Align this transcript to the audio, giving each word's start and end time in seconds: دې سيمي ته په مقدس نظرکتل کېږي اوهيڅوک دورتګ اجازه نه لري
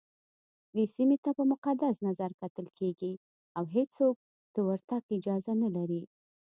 دې 0.75 0.83
سيمي 0.95 1.17
ته 1.23 1.29
په 1.37 1.43
مقدس 1.51 1.95
نظرکتل 2.07 2.65
کېږي 2.77 3.13
اوهيڅوک 3.59 4.17
دورتګ 4.55 5.01
اجازه 5.17 5.53
نه 5.63 5.69
لري 5.75 6.03